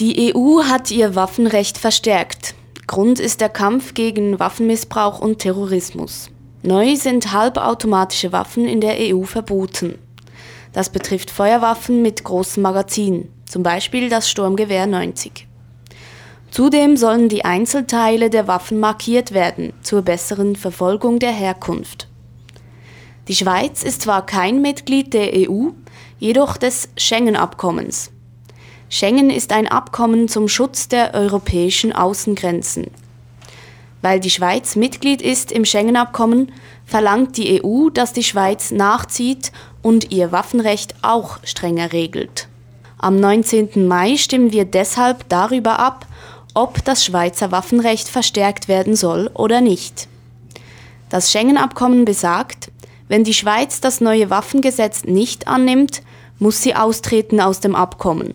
[0.00, 2.56] Die EU hat ihr Waffenrecht verstärkt.
[2.88, 6.30] Grund ist der Kampf gegen Waffenmissbrauch und Terrorismus.
[6.64, 9.96] Neu sind halbautomatische Waffen in der EU verboten.
[10.72, 15.46] Das betrifft Feuerwaffen mit großem Magazin, zum Beispiel das Sturmgewehr 90.
[16.50, 22.08] Zudem sollen die Einzelteile der Waffen markiert werden, zur besseren Verfolgung der Herkunft.
[23.28, 25.68] Die Schweiz ist zwar kein Mitglied der EU,
[26.18, 28.10] jedoch des Schengen-Abkommens.
[28.94, 32.92] Schengen ist ein Abkommen zum Schutz der europäischen Außengrenzen.
[34.02, 36.52] Weil die Schweiz Mitglied ist im Schengen-Abkommen,
[36.86, 39.50] verlangt die EU, dass die Schweiz nachzieht
[39.82, 42.46] und ihr Waffenrecht auch strenger regelt.
[42.96, 43.88] Am 19.
[43.88, 46.06] Mai stimmen wir deshalb darüber ab,
[46.54, 50.06] ob das Schweizer Waffenrecht verstärkt werden soll oder nicht.
[51.08, 52.70] Das Schengen-Abkommen besagt,
[53.08, 56.02] wenn die Schweiz das neue Waffengesetz nicht annimmt,
[56.38, 58.34] muss sie austreten aus dem Abkommen.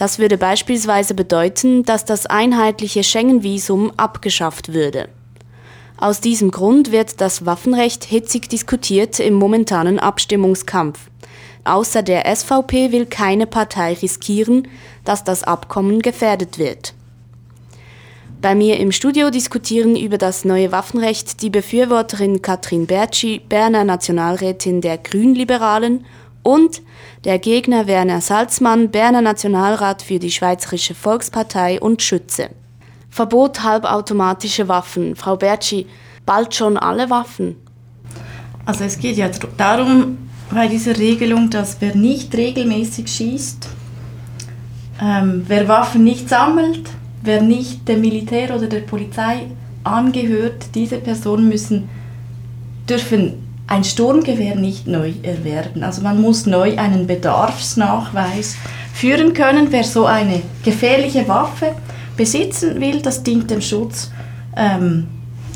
[0.00, 5.10] Das würde beispielsweise bedeuten, dass das einheitliche Schengen-Visum abgeschafft würde.
[5.98, 11.10] Aus diesem Grund wird das Waffenrecht hitzig diskutiert im momentanen Abstimmungskampf.
[11.64, 14.68] Außer der SVP will keine Partei riskieren,
[15.04, 16.94] dass das Abkommen gefährdet wird.
[18.40, 24.80] Bei mir im Studio diskutieren über das neue Waffenrecht die Befürworterin Katrin Bertschi, Berner Nationalrätin
[24.80, 26.06] der Grünliberalen
[26.42, 26.82] und
[27.24, 32.50] der Gegner Werner Salzmann, Berner Nationalrat für die Schweizerische Volkspartei und Schütze.
[33.10, 35.16] Verbot halbautomatische Waffen.
[35.16, 35.86] Frau Bertschi,
[36.24, 37.56] bald schon alle Waffen?
[38.64, 40.18] Also es geht ja darum,
[40.50, 43.68] bei dieser Regelung, dass wer nicht regelmäßig schießt,
[45.02, 46.90] ähm, wer Waffen nicht sammelt,
[47.22, 49.46] wer nicht dem Militär oder der Polizei
[49.84, 51.88] angehört, diese Personen müssen,
[52.88, 55.84] dürfen ein Sturmgewehr nicht neu erwerben.
[55.84, 58.56] Also man muss neu einen Bedarfsnachweis
[58.92, 59.68] führen können.
[59.70, 61.76] Wer so eine gefährliche Waffe
[62.16, 64.10] besitzen will, das dient dem Schutz
[64.56, 65.06] ähm,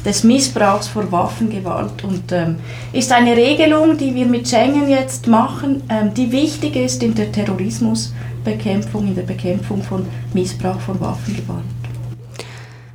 [0.05, 2.57] des Missbrauchs vor Waffengewalt und ähm,
[2.93, 7.33] ist eine Regelung, die wir mit Schengen jetzt machen, ähm, die wichtig ist in der
[7.33, 11.65] Terrorismusbekämpfung, in der Bekämpfung von Missbrauch von Waffengewalt.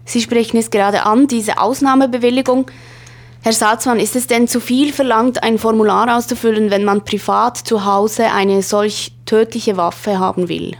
[0.05, 2.71] Sie sprechen es gerade an, diese Ausnahmebewilligung
[3.41, 7.85] Herr Salzmann, ist es denn zu viel verlangt, ein Formular auszufüllen, wenn man privat zu
[7.85, 10.75] Hause eine solch tödliche Waffe haben will?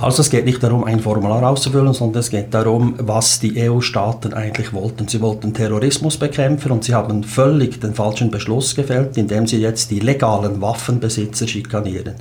[0.00, 4.32] Also es geht nicht darum, ein Formular auszufüllen, sondern es geht darum, was die EU-Staaten
[4.32, 5.08] eigentlich wollten.
[5.08, 9.90] Sie wollten Terrorismus bekämpfen und sie haben völlig den falschen Beschluss gefällt, indem sie jetzt
[9.90, 12.14] die legalen Waffenbesitzer schikanieren.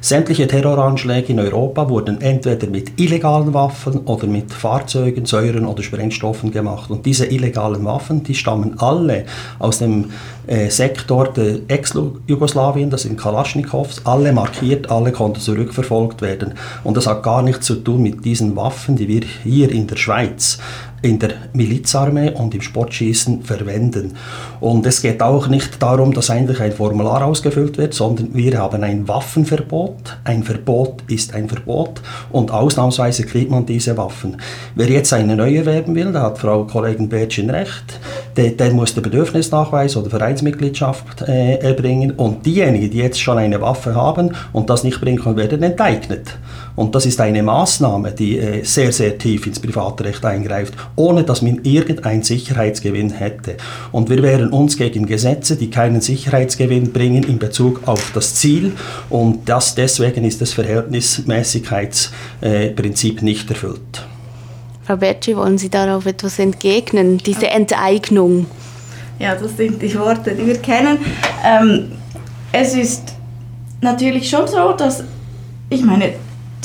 [0.00, 6.52] Sämtliche Terroranschläge in Europa wurden entweder mit illegalen Waffen oder mit Fahrzeugen, Säuren oder Sprengstoffen
[6.52, 6.92] gemacht.
[6.92, 9.24] Und diese illegalen Waffen, die stammen alle
[9.58, 10.12] aus dem
[10.46, 16.54] äh, Sektor der Ex-Jugoslawien, das sind Kalaschnikows, alle markiert, alle konnten zurückverfolgt werden.
[16.84, 19.96] Und das hat gar nichts zu tun mit diesen Waffen, die wir hier in der
[19.96, 20.58] Schweiz
[21.02, 24.14] in der Milizarmee und im Sportschießen verwenden.
[24.60, 28.82] Und es geht auch nicht darum, dass eigentlich ein Formular ausgefüllt wird, sondern wir haben
[28.82, 30.18] ein Waffenverbot.
[30.24, 32.00] Ein Verbot ist ein Verbot
[32.30, 34.38] und ausnahmsweise kriegt man diese Waffen.
[34.74, 38.00] Wer jetzt eine neue erwerben will, da hat Frau Kollegin Bätschen recht,
[38.36, 43.60] der, der, muss den Bedürfnisnachweis oder Vereinsmitgliedschaft äh, erbringen und diejenigen, die jetzt schon eine
[43.60, 46.36] Waffe haben und das nicht bringen können, werden enteignet.
[46.76, 51.42] Und das ist eine Maßnahme, die äh, sehr, sehr tief ins Privatrecht eingreift, ohne dass
[51.42, 53.56] man irgendeinen Sicherheitsgewinn hätte.
[53.92, 58.74] Und wir wehren uns gegen Gesetze, die keinen Sicherheitsgewinn bringen in Bezug auf das Ziel.
[59.08, 64.06] Und das, deswegen ist das Verhältnismäßigkeitsprinzip äh, nicht erfüllt.
[64.84, 68.46] Frau Bertschi, wollen Sie darauf etwas entgegnen, diese Enteignung?
[69.18, 70.98] Ja, das sind die Worte, die wir kennen.
[71.44, 71.90] Ähm,
[72.52, 73.14] es ist
[73.80, 75.02] natürlich schon so, dass,
[75.70, 76.12] ich meine,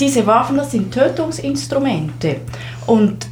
[0.02, 2.40] diese Waffen, das sind Tötungsinstrumente.
[2.86, 3.28] Und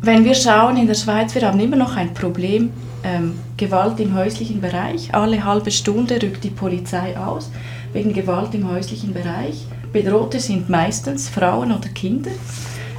[0.00, 2.70] wenn wir schauen in der Schweiz, wir haben immer noch ein Problem,
[3.02, 5.12] ähm, Gewalt im häuslichen Bereich.
[5.12, 7.50] Alle halbe Stunde rückt die Polizei aus
[7.92, 9.66] wegen Gewalt im häuslichen Bereich.
[9.92, 12.30] Bedrohte sind meistens Frauen oder Kinder.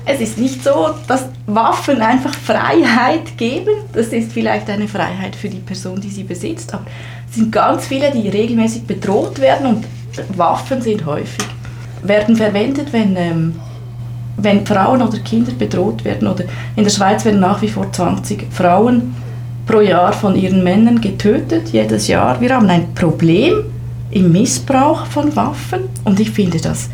[0.06, 3.74] Es ist nicht so, dass Waffen einfach Freiheit geben.
[3.94, 6.72] Das ist vielleicht eine Freiheit für die Person, die sie besitzt.
[6.76, 6.86] Aber
[7.28, 11.46] es sind ganz viele, die regelmäßig bedroht werden und Waffen sind häufig
[12.08, 13.56] werden verwendet, wenn, ähm,
[14.38, 16.28] wenn Frauen oder Kinder bedroht werden.
[16.28, 19.16] Oder in der Schweiz werden nach wie vor 20 Frauen
[19.66, 22.40] pro Jahr von ihren Männern getötet, jedes Jahr.
[22.40, 23.64] Wir haben ein Problem
[24.12, 26.90] im Missbrauch von Waffen und ich finde das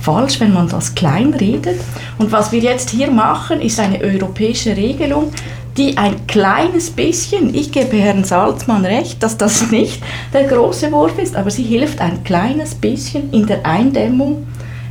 [0.00, 1.80] falsch, wenn man das kleinredet.
[2.18, 5.32] Und was wir jetzt hier machen, ist eine europäische Regelung,
[5.76, 10.02] die ein kleines bisschen, ich gebe Herrn Salzmann recht, dass das nicht
[10.32, 14.46] der große Wurf ist, aber sie hilft ein kleines bisschen in der Eindämmung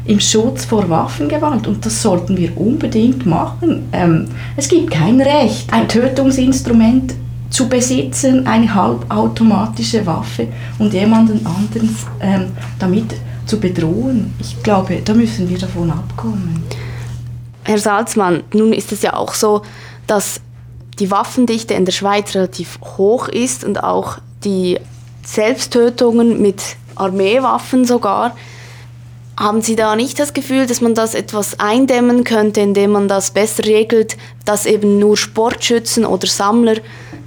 [0.05, 3.87] im Schutz vor Waffengewalt und das sollten wir unbedingt machen.
[3.91, 7.15] Ähm, es gibt kein Recht, ein Tötungsinstrument
[7.49, 10.47] zu besitzen, eine halbautomatische Waffe
[10.77, 13.15] und jemanden anderen ähm, damit
[13.45, 14.33] zu bedrohen.
[14.39, 16.63] Ich glaube, da müssen wir davon abkommen.
[17.63, 19.61] Herr Salzmann, nun ist es ja auch so,
[20.05, 20.41] dass
[20.99, 24.79] die Waffendichte in der Schweiz relativ hoch ist und auch die
[25.23, 26.61] Selbsttötungen mit
[26.95, 28.35] Armeewaffen sogar.
[29.37, 33.31] Haben Sie da nicht das Gefühl, dass man das etwas eindämmen könnte, indem man das
[33.31, 34.15] besser regelt,
[34.45, 36.75] dass eben nur Sportschützen oder Sammler,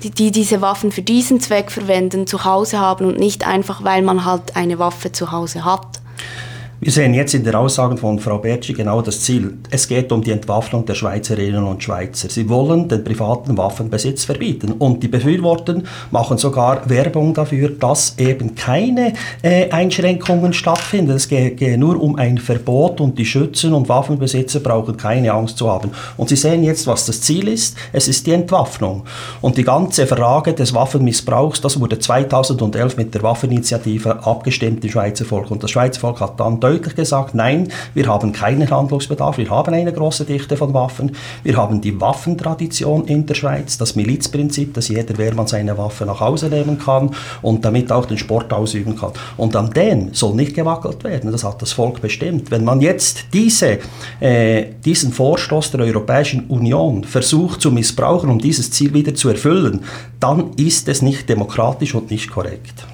[0.02, 4.00] die, die diese Waffen für diesen Zweck verwenden, zu Hause haben und nicht einfach, weil
[4.00, 6.00] man halt eine Waffe zu Hause hat?
[6.80, 9.58] Wir sehen jetzt in der Aussage von Frau Bertschi genau das Ziel.
[9.68, 12.28] Es geht um die Entwaffnung der Schweizerinnen und Schweizer.
[12.30, 14.70] Sie wollen den privaten Waffenbesitz verbieten.
[14.78, 15.82] Und die Befürworter
[16.12, 21.16] machen sogar Werbung dafür, dass eben keine äh, Einschränkungen stattfinden.
[21.16, 25.58] Es geht, geht nur um ein Verbot und die Schützen und Waffenbesitzer brauchen keine Angst
[25.58, 25.90] zu haben.
[26.16, 27.76] Und Sie sehen jetzt, was das Ziel ist.
[27.92, 29.02] Es ist die Entwaffnung.
[29.40, 35.24] Und die ganze Frage des Waffenmissbrauchs, das wurde 2011 mit der Waffeninitiative abgestimmt im Schweizer
[35.24, 35.50] Volk.
[35.50, 39.72] Und das Schweizer Volk hat dann deutlich gesagt, nein, wir haben keinen Handlungsbedarf, wir haben
[39.72, 41.12] eine große Dichte von Waffen,
[41.42, 46.20] wir haben die Waffentradition in der Schweiz, das Milizprinzip, dass jeder Wehrmann seine Waffe nach
[46.20, 49.12] Hause nehmen kann und damit auch den Sport ausüben kann.
[49.38, 52.50] Und an den soll nicht gewackelt werden, das hat das Volk bestimmt.
[52.50, 53.78] Wenn man jetzt diese,
[54.20, 59.80] äh, diesen Vorstoß der Europäischen Union versucht zu missbrauchen, um dieses Ziel wieder zu erfüllen,
[60.20, 62.84] dann ist es nicht demokratisch und nicht korrekt.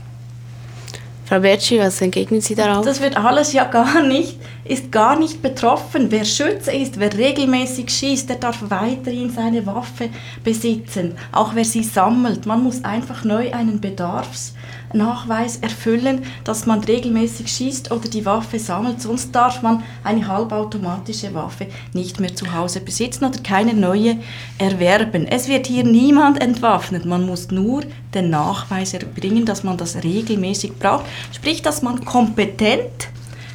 [1.26, 2.84] Frau Bertschi, was entgegnen Sie darauf?
[2.84, 6.10] Das wird alles ja gar nicht, ist gar nicht betroffen.
[6.10, 10.10] Wer Schütze ist, wer regelmäßig schießt, der darf weiterhin seine Waffe
[10.42, 12.44] besitzen, auch wer sie sammelt.
[12.44, 14.54] Man muss einfach neu einen Bedarfs
[14.94, 19.00] Nachweis erfüllen, dass man regelmäßig schießt oder die Waffe sammelt.
[19.00, 24.16] Sonst darf man eine halbautomatische Waffe nicht mehr zu Hause besitzen oder keine neue
[24.58, 25.26] erwerben.
[25.26, 27.04] Es wird hier niemand entwaffnet.
[27.04, 27.82] Man muss nur
[28.14, 31.04] den Nachweis erbringen, dass man das regelmäßig braucht.
[31.32, 33.08] Sprich, dass man kompetent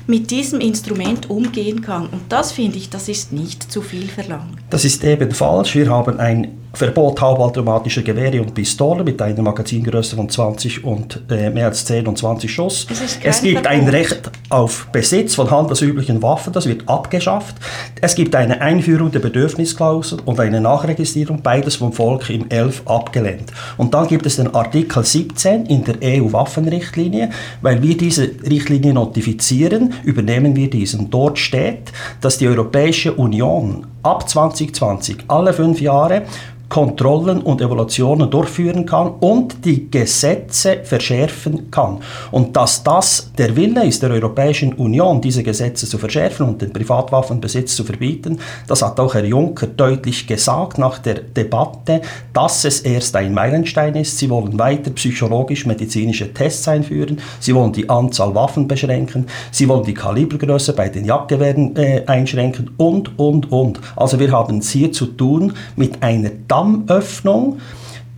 [0.09, 2.07] mit diesem Instrument umgehen kann.
[2.07, 4.57] Und das finde ich, das ist nicht zu viel verlangt.
[4.71, 5.75] Das ist eben falsch.
[5.75, 11.49] Wir haben ein Verbot halbautomatischer Gewehre und Pistolen mit einer Magazingröße von 20 und äh,
[11.49, 12.87] mehr als 10 und 20 Schuss.
[13.23, 13.67] Es gibt Verbot.
[13.67, 17.55] ein Recht auf Besitz von handelsüblichen Waffen, das wird abgeschafft.
[18.01, 23.51] Es gibt eine Einführung der Bedürfnisklausel und eine Nachregistrierung, beides vom Volk im 11 abgelehnt.
[23.77, 27.31] Und dann gibt es den Artikel 17 in der EU-Waffenrichtlinie,
[27.61, 31.09] weil wir diese Richtlinie notifizieren, übernehmen wir diesen.
[31.09, 36.23] Dort steht, dass die Europäische Union ab 2020 alle fünf Jahre
[36.69, 41.97] Kontrollen und Evaluationen durchführen kann und die Gesetze verschärfen kann.
[42.31, 46.71] Und dass das der Wille ist der Europäischen Union, diese Gesetze zu verschärfen und den
[46.71, 52.01] Privatwaffenbesitz zu verbieten, das hat auch Herr Juncker deutlich gesagt nach der Debatte,
[52.33, 54.17] dass es erst ein Meilenstein ist.
[54.19, 59.93] Sie wollen weiter psychologisch-medizinische Tests einführen, sie wollen die Anzahl Waffen beschränken, sie wollen die
[59.95, 63.79] Kalibergröße bei den Jagdgewehren äh, einschränken und, und, und.
[63.95, 66.29] Also wir haben es hier zu tun mit einer
[66.59, 67.59] Dammöffnung,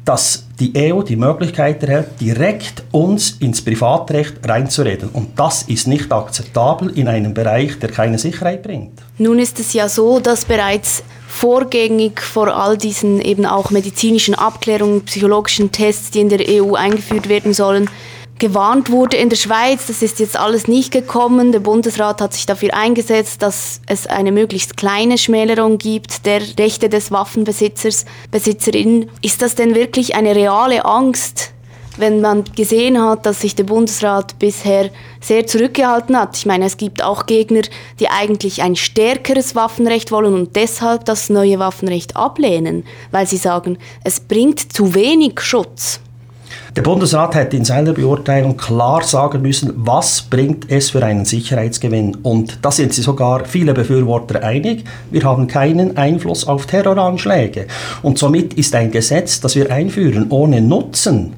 [0.05, 5.09] dass die EU die Möglichkeit erhält, direkt uns ins Privatrecht reinzureden.
[5.13, 8.99] Und das ist nicht akzeptabel in einem Bereich, der keine Sicherheit bringt.
[9.19, 15.03] Nun ist es ja so, dass bereits vorgängig vor all diesen eben auch medizinischen Abklärungen,
[15.05, 17.89] psychologischen Tests, die in der EU eingeführt werden sollen,
[18.41, 19.85] gewarnt wurde in der Schweiz.
[19.85, 21.51] Das ist jetzt alles nicht gekommen.
[21.51, 26.89] Der Bundesrat hat sich dafür eingesetzt, dass es eine möglichst kleine Schmälerung gibt der Rechte
[26.89, 29.09] des Waffenbesitzers, Besitzerin.
[29.21, 31.53] Ist das denn wirklich eine reale Angst,
[31.97, 36.35] wenn man gesehen hat, dass sich der Bundesrat bisher sehr zurückgehalten hat.
[36.35, 37.61] Ich meine, es gibt auch Gegner,
[37.99, 43.77] die eigentlich ein stärkeres Waffenrecht wollen und deshalb das neue Waffenrecht ablehnen, weil sie sagen,
[44.03, 45.99] es bringt zu wenig Schutz.
[46.75, 52.15] Der Bundesrat hätte in seiner Beurteilung klar sagen müssen, was bringt es für einen Sicherheitsgewinn.
[52.23, 54.83] Und da sind sich sogar viele Befürworter einig.
[55.09, 57.67] Wir haben keinen Einfluss auf Terroranschläge.
[58.01, 61.33] Und somit ist ein Gesetz, das wir einführen, ohne Nutzen,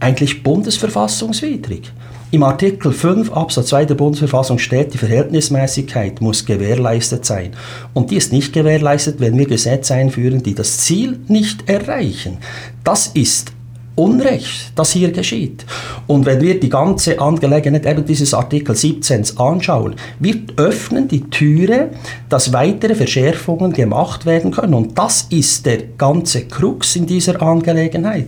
[0.00, 1.92] eigentlich bundesverfassungswidrig.
[2.30, 7.52] Im Artikel 5 Absatz 2 der Bundesverfassung steht, die Verhältnismäßigkeit muss gewährleistet sein.
[7.94, 12.36] Und die ist nicht gewährleistet, wenn wir Gesetze einführen, die das Ziel nicht erreichen.
[12.84, 13.52] Das ist
[13.98, 15.64] Unrecht, das hier geschieht.
[16.06, 21.90] Und wenn wir die ganze Angelegenheit eben dieses Artikel 17 anschauen, wir öffnen die Türe,
[22.28, 24.74] dass weitere Verschärfungen gemacht werden können.
[24.74, 28.26] Und das ist der ganze Krux in dieser Angelegenheit.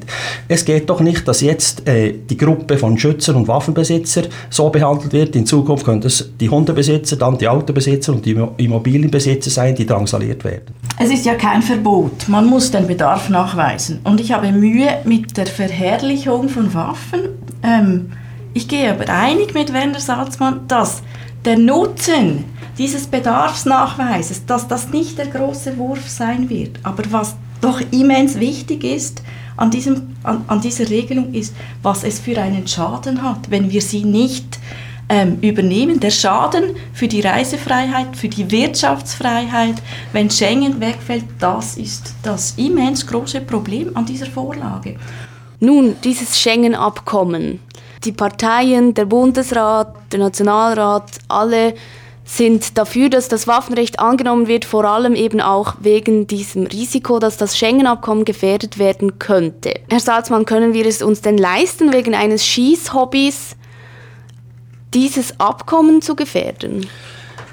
[0.49, 5.13] Es geht doch nicht, dass jetzt äh, die Gruppe von Schützer und Waffenbesitzer so behandelt
[5.13, 5.37] wird.
[5.37, 10.43] In Zukunft können es die Hundebesitzer, dann die Autobesitzer und die Immobilienbesitzer sein, die drangsaliert
[10.45, 10.75] werden.
[10.99, 12.29] Es ist ja kein Verbot.
[12.29, 14.01] Man muss den Bedarf nachweisen.
[14.05, 17.21] Und ich habe Mühe mit der Verherrlichung von Waffen.
[17.63, 18.13] Ähm,
[18.55, 21.03] ich gehe aber einig mit Werner Salzmann, dass
[21.45, 22.47] der Nutzen
[22.79, 26.81] dieses Bedarfsnachweises, dass das nicht der große Wurf sein wird.
[26.83, 29.23] Aber was doch immens wichtig ist
[29.59, 33.83] an, diesem, an, an dieser Regelung ist, was es für einen Schaden hat, wenn wir
[33.83, 34.59] sie nicht
[35.11, 36.01] ähm, übernehmen.
[36.01, 43.07] Der Schaden für die Reisefreiheit, für die Wirtschaftsfreiheit, wenn Schengen wegfällt, das ist das immens
[43.07, 44.97] große Problem an dieser Vorlage.
[45.61, 47.61] Nun, dieses Schengen-Abkommen.
[48.05, 51.75] Die Parteien, der Bundesrat, der Nationalrat, alle
[52.25, 57.37] sind dafür, dass das Waffenrecht angenommen wird, vor allem eben auch wegen diesem Risiko, dass
[57.37, 59.75] das Schengen-Abkommen gefährdet werden könnte.
[59.91, 63.57] Herr Salzmann, können wir es uns denn leisten, wegen eines Schießhobbys
[64.95, 66.89] dieses Abkommen zu gefährden?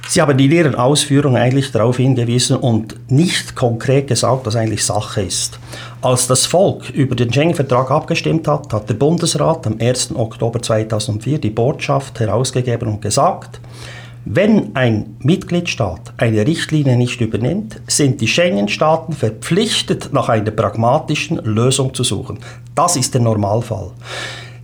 [0.10, 5.22] Sie haben in Ihren Ausführungen eigentlich darauf hingewiesen und nicht konkret gesagt, was eigentlich Sache
[5.22, 5.60] ist.
[6.02, 10.16] Als das Volk über den Schengen-Vertrag abgestimmt hat, hat der Bundesrat am 1.
[10.16, 13.60] Oktober 2004 die Botschaft herausgegeben und gesagt,
[14.24, 21.94] wenn ein Mitgliedstaat eine Richtlinie nicht übernimmt, sind die Schengen-Staaten verpflichtet, nach einer pragmatischen Lösung
[21.94, 22.40] zu suchen.
[22.76, 23.92] Das ist der Normalfall.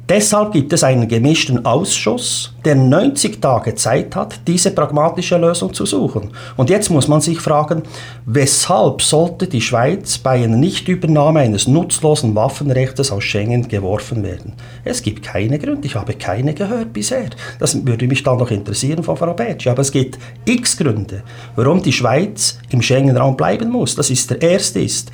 [0.10, 5.86] Deshalb gibt es einen gemischten Ausschuss, der 90 Tage Zeit hat, diese pragmatische Lösung zu
[5.86, 6.31] suchen.
[6.57, 7.83] Und jetzt muss man sich fragen,
[8.25, 14.53] weshalb sollte die Schweiz bei einer Nichtübernahme eines nutzlosen Waffenrechts aus Schengen geworfen werden?
[14.83, 17.29] Es gibt keine Gründe, ich habe keine gehört bisher.
[17.60, 19.67] Das würde mich dann noch interessieren von Frau Betsch.
[19.67, 21.24] Aber es gibt x Gründe,
[21.55, 23.95] warum die Schweiz im Schengen-Raum bleiben muss.
[23.95, 25.12] Das ist der erste ist,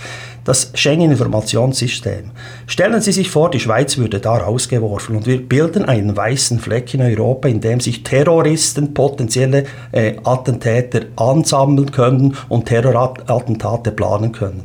[0.49, 2.31] das Schengen-Informationssystem.
[2.65, 6.91] Stellen Sie sich vor, die Schweiz würde da rausgeworfen und wir bilden einen weißen Fleck
[6.95, 14.63] in Europa, in dem sich Terroristen, potenzielle äh, Attentäter ansammeln können und Terrorattentate planen können.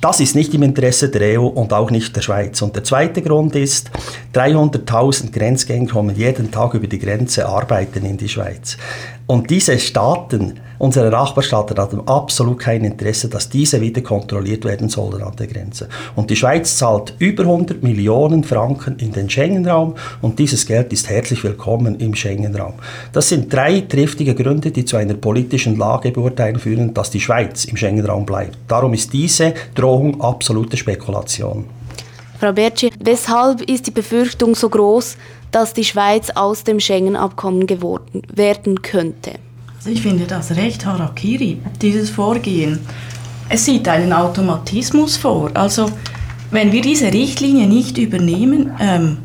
[0.00, 2.62] Das ist nicht im Interesse der EU und auch nicht der Schweiz.
[2.62, 3.90] Und der zweite Grund ist,
[4.32, 8.78] 300.000 Grenzgänger kommen jeden Tag über die Grenze, arbeiten in die Schweiz.
[9.26, 15.22] Und diese Staaten Unsere Nachbarstaaten hatten absolut kein Interesse, dass diese wieder kontrolliert werden sollen
[15.22, 15.90] an der Grenze.
[16.16, 21.10] Und die Schweiz zahlt über 100 Millionen Franken in den Schengen-Raum und dieses Geld ist
[21.10, 22.72] herzlich willkommen im Schengen-Raum.
[23.12, 27.76] Das sind drei triftige Gründe, die zu einer politischen Lagebeurteilung führen, dass die Schweiz im
[27.76, 28.56] Schengen-Raum bleibt.
[28.66, 31.66] Darum ist diese Drohung absolute Spekulation.
[32.38, 35.18] Frau Bertschi, weshalb ist die Befürchtung so groß,
[35.50, 39.32] dass die Schweiz aus dem Schengen-Abkommen geworden werden könnte?
[39.86, 42.80] Ich finde das recht Harakiri, dieses Vorgehen.
[43.48, 45.50] Es sieht einen Automatismus vor.
[45.54, 45.90] Also
[46.50, 49.16] wenn wir diese Richtlinie nicht übernehmen, ähm,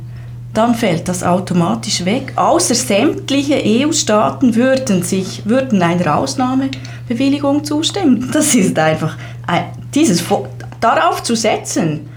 [0.54, 2.32] dann fällt das automatisch weg.
[2.38, 5.04] Außer sämtliche EU-Staaten würden
[5.44, 8.30] würden einer Ausnahmebewilligung zustimmen.
[8.32, 10.24] Das ist einfach ein, dieses
[10.80, 12.08] darauf zu setzen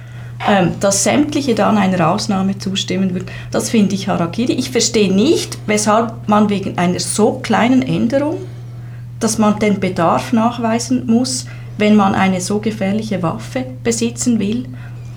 [0.46, 4.52] ähm, dass sämtliche dann einer Ausnahme zustimmen würden, das finde ich Harakiri.
[4.52, 8.36] Ich verstehe nicht, weshalb man wegen einer so kleinen Änderung,
[9.20, 14.66] dass man den Bedarf nachweisen muss, wenn man eine so gefährliche Waffe besitzen will,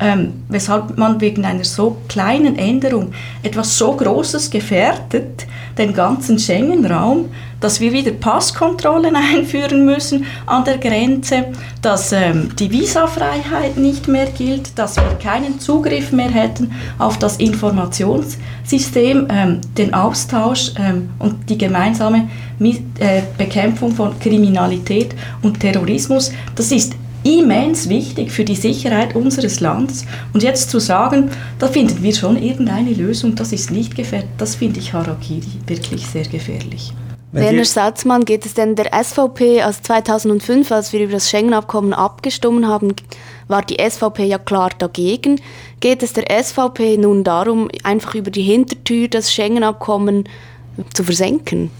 [0.01, 5.46] ähm, weshalb man wegen einer so kleinen Änderung etwas so Großes gefährdet,
[5.77, 7.29] den ganzen Schengen-Raum,
[7.60, 11.46] dass wir wieder Passkontrollen einführen müssen an der Grenze,
[11.81, 17.38] dass ähm, die Visafreiheit nicht mehr gilt, dass wir keinen Zugriff mehr hätten auf das
[17.38, 22.27] Informationssystem, ähm, den Austausch ähm, und die gemeinsame
[22.60, 26.31] äh, Bekämpfung von Kriminalität und Terrorismus.
[26.55, 30.06] Das ist immens wichtig für die Sicherheit unseres Landes.
[30.34, 34.56] Und jetzt zu sagen, da finden wir schon irgendeine Lösung, das ist nicht gefährlich, das
[34.56, 36.94] finde ich Harakiri wirklich sehr gefährlich.
[37.34, 42.66] Werner Salzmann, geht es denn der SVP, als 2005, als wir über das Schengen-Abkommen abgestimmt
[42.66, 42.94] haben,
[43.48, 45.40] war die SVP ja klar dagegen.
[45.80, 50.28] Geht es der SVP nun darum, einfach über die Hintertür das Schengen-Abkommen
[50.94, 51.72] zu versenken?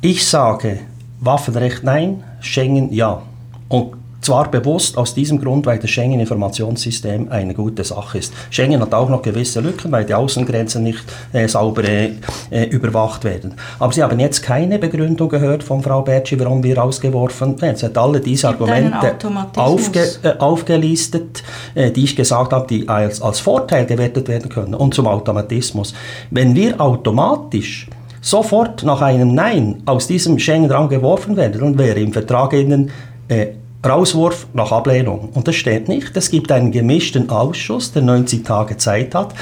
[0.00, 0.78] Ich sage
[1.18, 3.22] Waffenrecht nein, Schengen ja.
[3.68, 8.32] Und zwar bewusst aus diesem Grund, weil das Schengen-Informationssystem eine gute Sache ist.
[8.50, 13.54] Schengen hat auch noch gewisse Lücken, weil die Außengrenzen nicht äh, sauber äh, überwacht werden.
[13.78, 17.76] Aber Sie haben jetzt keine Begründung gehört von Frau Bertschi, warum wir rausgeworfen werden.
[17.76, 19.16] Sie hat alle diese Argumente
[19.56, 21.42] aufge, äh, aufgelistet,
[21.74, 24.74] äh, die ich gesagt habe, die als, als Vorteil gewertet werden können.
[24.74, 25.94] Und zum Automatismus.
[26.30, 27.88] Wenn wir automatisch
[28.20, 32.90] sofort nach einem Nein aus diesem Schengen-Raum geworfen werden, dann wäre im Vertrag innen
[33.28, 33.48] äh,
[33.86, 35.28] Rauswurf nach Ablehnung.
[35.34, 36.16] Und das steht nicht.
[36.16, 39.34] Es gibt einen gemischten Ausschuss, der 90 Tage Zeit hat,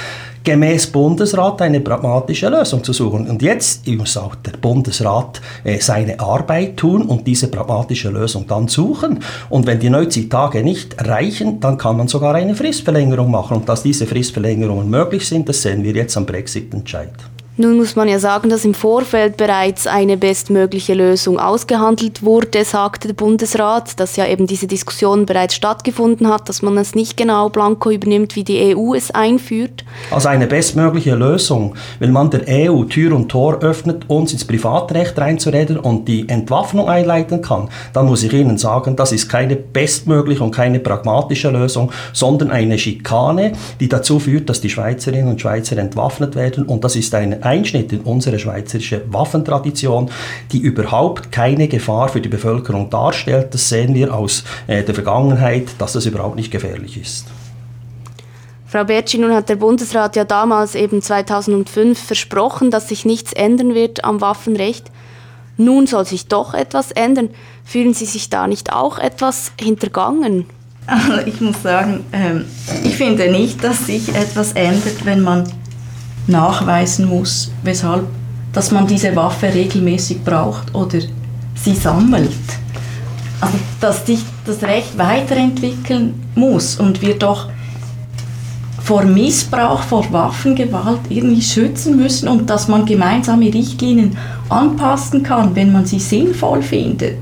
[0.44, 3.28] gemäß Bundesrat eine pragmatische Lösung zu suchen.
[3.28, 8.68] Und jetzt muss auch der Bundesrat äh, seine Arbeit tun und diese pragmatische Lösung dann
[8.68, 9.20] suchen.
[9.48, 13.56] Und wenn die 90 Tage nicht reichen, dann kann man sogar eine Fristverlängerung machen.
[13.56, 17.12] Und dass diese Fristverlängerungen möglich sind, das sehen wir jetzt am Brexit-Entscheid.
[17.58, 23.08] Nun muss man ja sagen, dass im Vorfeld bereits eine bestmögliche Lösung ausgehandelt wurde, sagte
[23.08, 27.48] der Bundesrat, dass ja eben diese Diskussion bereits stattgefunden hat, dass man es nicht genau
[27.48, 29.86] blanko übernimmt, wie die EU es einführt.
[30.10, 35.18] Also eine bestmögliche Lösung, wenn man der EU Tür und Tor öffnet, uns ins Privatrecht
[35.18, 40.44] reinzureden und die Entwaffnung einleiten kann, dann muss ich Ihnen sagen, das ist keine bestmögliche
[40.44, 45.78] und keine pragmatische Lösung, sondern eine Schikane, die dazu führt, dass die Schweizerinnen und Schweizer
[45.78, 50.10] entwaffnet werden und das ist eine Einschnitt in unsere schweizerische Waffentradition,
[50.52, 53.54] die überhaupt keine Gefahr für die Bevölkerung darstellt.
[53.54, 57.26] Das sehen wir aus äh, der Vergangenheit, dass das überhaupt nicht gefährlich ist.
[58.66, 63.74] Frau Bertschi, nun hat der Bundesrat ja damals eben 2005 versprochen, dass sich nichts ändern
[63.74, 64.90] wird am Waffenrecht.
[65.56, 67.30] Nun soll sich doch etwas ändern.
[67.64, 70.46] Fühlen Sie sich da nicht auch etwas hintergangen?
[70.86, 72.44] Also ich muss sagen, ähm,
[72.84, 75.44] ich finde nicht, dass sich etwas ändert, wenn man
[76.26, 78.04] nachweisen muss, weshalb,
[78.52, 80.98] dass man diese Waffe regelmäßig braucht oder
[81.54, 82.30] sie sammelt.
[83.40, 87.48] Also, dass sich das Recht weiterentwickeln muss und wir doch
[88.82, 94.16] vor Missbrauch, vor Waffengewalt irgendwie schützen müssen und dass man gemeinsame Richtlinien
[94.48, 97.18] anpassen kann, wenn man sie sinnvoll findet.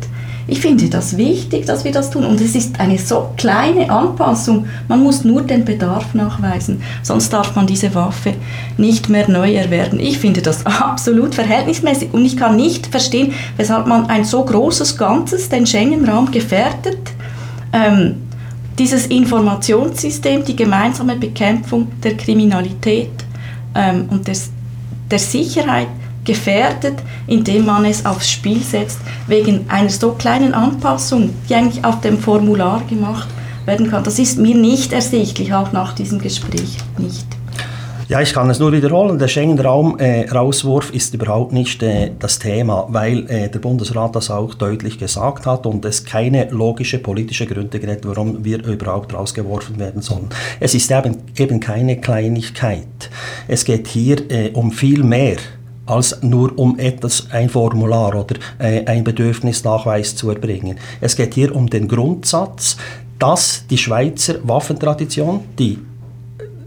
[0.47, 2.25] Ich finde das wichtig, dass wir das tun.
[2.25, 4.67] Und es ist eine so kleine Anpassung.
[4.89, 6.83] Man muss nur den Bedarf nachweisen.
[7.03, 8.35] Sonst darf man diese Waffe
[8.77, 9.99] nicht mehr neu erwerben.
[9.99, 12.13] Ich finde das absolut verhältnismäßig.
[12.13, 16.99] Und ich kann nicht verstehen, weshalb man ein so großes Ganzes, den Schengen-Raum, gefährdet.
[17.73, 18.17] Ähm,
[18.79, 23.13] dieses Informationssystem, die gemeinsame Bekämpfung der Kriminalität
[23.75, 24.51] ähm, und des,
[25.11, 25.89] der Sicherheit
[26.25, 26.95] gefährdet,
[27.27, 32.19] indem man es aufs Spiel setzt, wegen einer so kleinen Anpassung, die eigentlich auf dem
[32.19, 33.29] Formular gemacht
[33.67, 34.05] werden kann.
[34.05, 37.27] Das ist mir nicht ersichtlich, auch nach diesem Gespräch nicht.
[38.07, 39.19] Ja, ich kann es nur wiederholen.
[39.19, 44.53] Der Schengen-Raum-Rauswurf äh, ist überhaupt nicht äh, das Thema, weil äh, der Bundesrat das auch
[44.53, 50.03] deutlich gesagt hat und es keine logische politische Gründe gibt, warum wir überhaupt rausgeworfen werden
[50.03, 50.29] sollen.
[50.61, 53.09] Es ist eben, eben keine Kleinigkeit.
[53.49, 55.39] Es geht hier äh, um viel mehr
[55.87, 60.79] als nur um etwas, ein Formular oder äh, ein Bedürfnisnachweis zu erbringen.
[61.01, 62.77] Es geht hier um den Grundsatz,
[63.19, 65.79] dass die Schweizer Waffentradition, die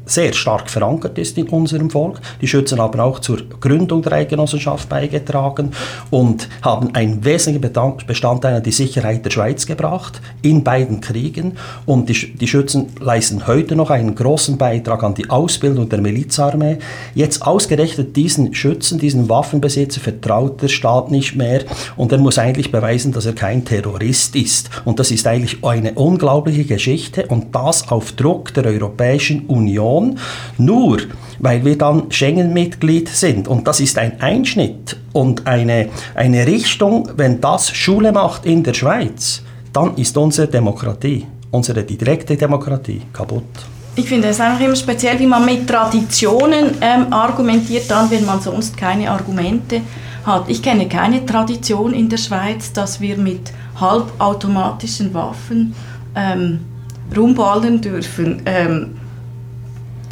[0.08, 2.20] sehr stark verankert ist in unserem Volk.
[2.42, 5.72] Die Schützen haben auch zur Gründung der Eidgenossenschaft beigetragen
[6.10, 11.58] und haben einen wesentlichen Bestandteil an die Sicherheit der Schweiz gebracht in beiden Kriegen.
[11.86, 16.78] Und die, die Schützen leisten heute noch einen großen Beitrag an die Ausbildung der Milizarmee.
[17.14, 21.62] Jetzt ausgerechnet diesen Schützen, diesen Waffenbesitzer vertraut der Staat nicht mehr
[21.96, 24.70] und er muss eigentlich beweisen, dass er kein Terrorist ist.
[24.86, 30.20] Und das ist eigentlich eine unglaubliche Geschichte und das auf Druck der Europäischen Union Union,
[30.58, 31.00] nur
[31.40, 33.48] weil wir dann Schengen-Mitglied sind.
[33.48, 38.74] Und das ist ein Einschnitt und eine, eine Richtung, wenn das Schule macht in der
[38.74, 43.44] Schweiz, dann ist unsere Demokratie, unsere direkte Demokratie kaputt.
[43.96, 48.40] Ich finde es einfach immer speziell, wie man mit Traditionen ähm, argumentiert, dann, wenn man
[48.40, 49.82] sonst keine Argumente
[50.24, 50.50] hat.
[50.50, 55.74] Ich kenne keine Tradition in der Schweiz, dass wir mit halbautomatischen Waffen
[56.16, 56.60] ähm,
[57.16, 58.44] rumballen dürfen.
[58.46, 58.98] Ähm,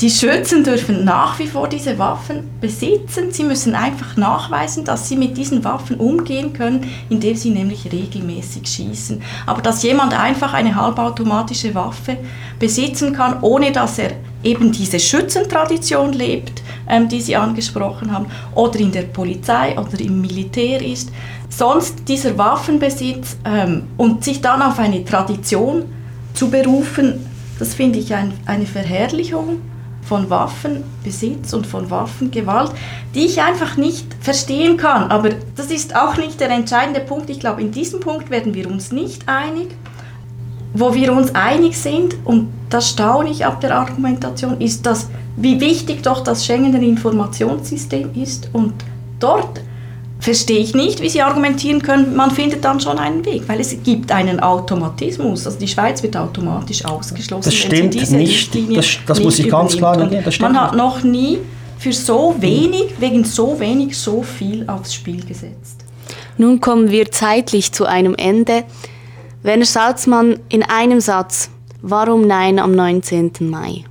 [0.01, 3.31] die Schützen dürfen nach wie vor diese Waffen besitzen.
[3.31, 8.67] Sie müssen einfach nachweisen, dass sie mit diesen Waffen umgehen können, indem sie nämlich regelmäßig
[8.67, 9.21] schießen.
[9.45, 12.17] Aber dass jemand einfach eine halbautomatische Waffe
[12.59, 14.11] besitzen kann, ohne dass er
[14.43, 20.19] eben diese Schützentradition lebt, ähm, die Sie angesprochen haben, oder in der Polizei oder im
[20.19, 21.09] Militär ist,
[21.49, 25.85] sonst dieser Waffenbesitz ähm, und sich dann auf eine Tradition
[26.33, 27.25] zu berufen,
[27.59, 29.61] das finde ich ein, eine Verherrlichung
[30.05, 32.71] von Waffenbesitz und von Waffengewalt,
[33.13, 35.09] die ich einfach nicht verstehen kann.
[35.09, 37.29] Aber das ist auch nicht der entscheidende Punkt.
[37.29, 39.75] Ich glaube, in diesem Punkt werden wir uns nicht einig.
[40.77, 45.61] wo wir uns einig sind, und das staune ich ab der Argumentation, ist, dass, wie
[45.61, 48.73] wichtig doch das Schengener Informationssystem ist und
[49.19, 49.61] dort
[50.25, 53.77] verstehe ich nicht, wie Sie argumentieren können, man findet dann schon einen Weg, weil es
[53.83, 55.45] gibt einen Automatismus.
[55.45, 57.45] Also die Schweiz wird automatisch ausgeschlossen.
[57.45, 58.55] Das stimmt nicht.
[58.75, 60.25] Das, das muss ich ganz klar nennen.
[60.39, 61.37] Man hat noch nie
[61.77, 65.85] für so wenig, wegen so wenig, so viel aufs Spiel gesetzt.
[66.37, 68.63] Nun kommen wir zeitlich zu einem Ende.
[69.43, 71.51] Werner Salzmann in einem Satz,
[71.83, 73.31] warum Nein am 19.
[73.41, 73.83] Mai?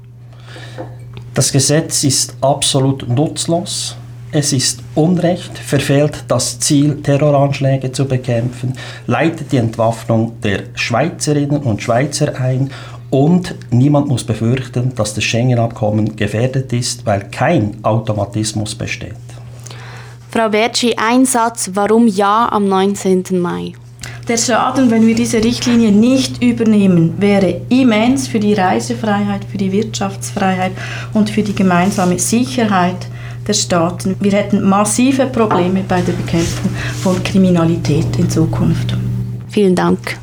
[1.32, 3.96] Das Gesetz ist absolut nutzlos
[4.34, 8.74] es ist Unrecht, verfehlt das Ziel, Terroranschläge zu bekämpfen,
[9.06, 12.70] leitet die Entwaffnung der Schweizerinnen und Schweizer ein
[13.10, 19.14] und niemand muss befürchten, dass das Schengen-Abkommen gefährdet ist, weil kein Automatismus besteht.
[20.32, 23.40] Frau Bertschi, ein Satz, warum Ja am 19.
[23.40, 23.74] Mai?
[24.26, 29.70] Der Schaden, wenn wir diese Richtlinie nicht übernehmen, wäre immens für die Reisefreiheit, für die
[29.70, 30.72] Wirtschaftsfreiheit
[31.12, 33.06] und für die gemeinsame Sicherheit
[33.46, 34.16] der Staaten.
[34.20, 36.70] Wir hätten massive Probleme bei der Bekämpfung
[37.02, 38.96] von Kriminalität in Zukunft.
[39.48, 40.18] Vielen Dank.